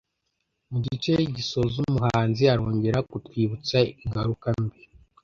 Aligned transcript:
Mu 0.69 0.77
gice 0.85 1.13
gisoza 1.35 1.75
umuhanzi 1.87 2.43
arongera 2.53 2.97
kutwibutsa 3.09 3.77
ingaruka 4.03 4.47
mbi 4.63 4.81